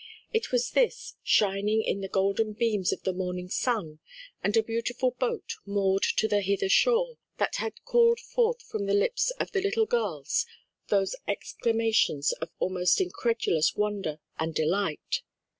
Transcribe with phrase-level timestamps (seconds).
[0.33, 3.99] It was this, shining in the golden beams of the morning sun,
[4.43, 8.95] and a beautiful boat moored to the hither shore, that had called forth from the
[8.95, 10.47] lips of the little girls
[10.87, 15.21] those exclamations of almost incredulous wonder and delight.